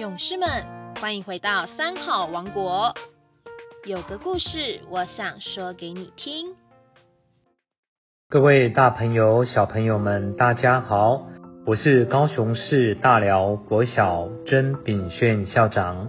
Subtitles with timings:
[0.00, 0.48] 勇士们，
[0.98, 2.94] 欢迎回到三好王国。
[3.84, 6.54] 有个故事，我想说给你听。
[8.30, 11.26] 各位大朋友、小朋友们，大家好，
[11.66, 16.08] 我是高雄市大寮国小甄炳炫校长，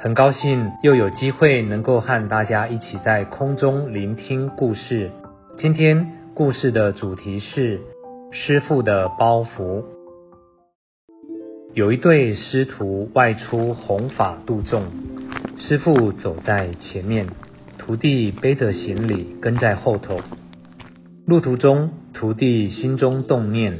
[0.00, 5.12] 很高兴又有机会能够和大家一起在空中聆听故事。
[5.56, 7.80] 今天故事的主题是
[8.32, 9.84] 师傅的包袱。
[11.74, 14.82] 有一对师徒外出弘法度众，
[15.58, 17.26] 师傅走在前面，
[17.76, 20.18] 徒弟背着行李跟在后头。
[21.26, 23.74] 路途中，徒弟心中动念：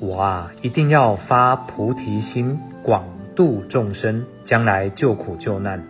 [0.00, 3.04] 我啊，一定要发菩提心，广
[3.36, 5.86] 度众生，将来救苦救难。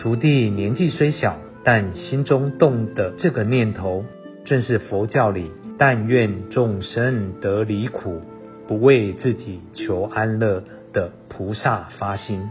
[0.00, 4.06] 徒弟年纪虽小，但心中动的这个念头，
[4.46, 8.22] 正是佛教里“但愿众生得离苦”。
[8.66, 12.50] 不为自己求安乐的菩萨发心，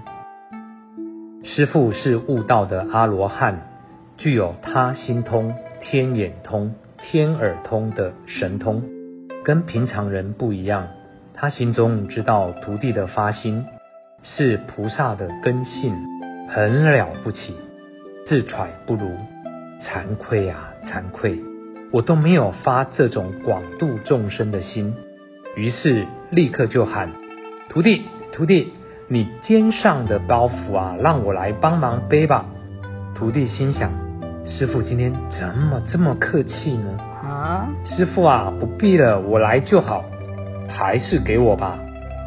[1.43, 3.69] 师父是悟道的阿罗汉，
[4.17, 8.83] 具有他心通、天眼通、天耳通的神通，
[9.43, 10.87] 跟平常人不一样。
[11.33, 13.65] 他心中知道徒弟的发心
[14.21, 15.95] 是菩萨的根性，
[16.47, 17.55] 很了不起，
[18.27, 19.09] 自揣不如，
[19.81, 21.39] 惭愧啊，惭愧，
[21.91, 24.93] 我都没有发这种广度众生的心。
[25.55, 27.09] 于是立刻就喊
[27.69, 28.73] ：“徒弟，徒弟，
[29.07, 32.45] 你肩上的包袱啊，让我来帮忙背吧。”
[33.13, 33.91] 徒弟心想
[34.45, 40.03] ：“师傅今天怎么这么客气呢？”啊，师傅啊，不必了，我来就好。
[40.67, 41.77] 还是给我吧。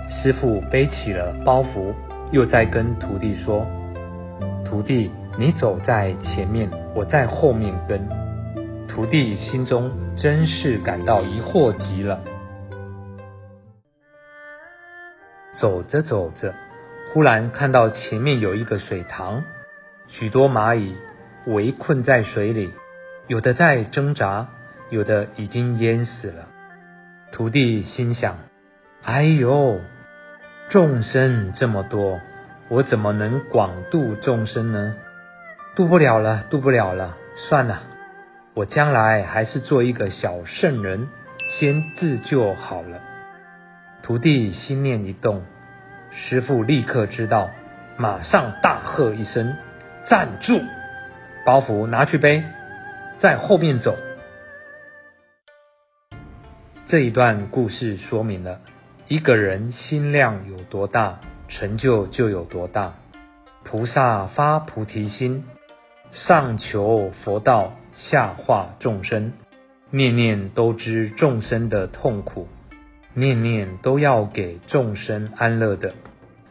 [0.08, 1.92] 师傅背起了包袱，
[2.30, 3.66] 又在跟徒弟说
[4.64, 8.00] ：“徒弟，你走在前面，我在后面跟。”
[8.86, 12.20] 徒弟心中真是感到疑惑极了。
[15.58, 16.54] 走着走着，
[17.12, 19.44] 忽然看到前面有一个水塘，
[20.08, 20.94] 许多蚂蚁
[21.46, 22.72] 围困在水里，
[23.26, 24.48] 有的在挣扎，
[24.90, 26.46] 有的已经淹死了。
[27.32, 28.38] 徒弟心想
[29.02, 29.80] ：“哎呦，
[30.68, 32.20] 众生这么多，
[32.68, 34.94] 我怎么能广度众生呢？
[35.74, 37.82] 渡不了了，渡不了了，算了，
[38.54, 41.08] 我将来还是做一个小圣人，
[41.58, 43.00] 先自救好了。”
[44.06, 45.42] 徒弟心念一动，
[46.12, 47.50] 师傅立刻知道，
[47.98, 49.56] 马上大喝一声
[50.08, 50.62] ：“站住！
[51.44, 52.44] 包袱拿去背，
[53.18, 53.96] 在后面走。”
[56.86, 58.60] 这一段故事说明了，
[59.08, 61.18] 一个人心量有多大，
[61.48, 62.94] 成就就有多大。
[63.64, 65.42] 菩萨发菩提心，
[66.12, 69.32] 上求佛道，下化众生，
[69.90, 72.46] 念念都知众生的痛苦。
[73.18, 75.94] 念念都要给众生安乐的，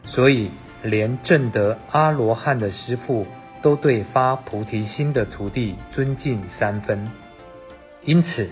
[0.02, 0.50] 所以
[0.82, 3.24] 连证得阿罗汉的师父
[3.62, 7.08] 都对发菩提心的徒弟尊敬三分。
[8.04, 8.50] 因此，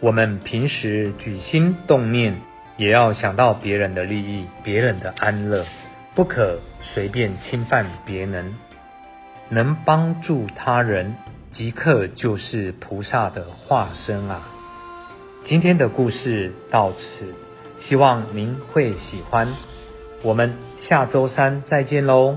[0.00, 2.34] 我们平时举心动念，
[2.76, 5.64] 也要想到别人的利益、别人的安乐，
[6.16, 8.54] 不可随便侵犯别人。
[9.48, 11.14] 能帮助他人，
[11.52, 14.42] 即刻就是菩萨的化身啊！
[15.48, 17.32] 今天的故事到此，
[17.78, 19.54] 希望您会喜欢。
[20.24, 20.54] 我们
[20.88, 22.36] 下周三再见喽。